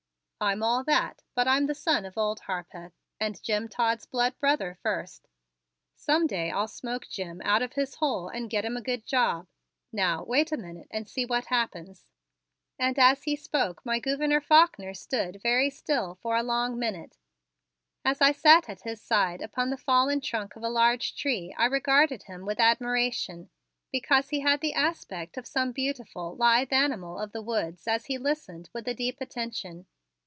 [0.43, 4.73] "I'm all that, but I'm the son of Old Harpeth and Jim Todd's blood brother
[4.81, 5.27] first.
[5.93, 9.45] Some day I'll smoke Jim out of his hole and get him a good job.
[9.93, 12.05] Now, wait a minute and see what happens,"
[12.79, 17.19] and as he spoke my Gouverneur Faulkner stood very still for a long minute.
[18.03, 21.65] As I sat at his side upon the fallen trunk of a large tree I
[21.65, 23.51] regarded him with admiration,
[23.91, 28.17] because he had the aspect of some beautiful, lithe animal of the woods as he
[28.17, 29.85] listened with a deep attention.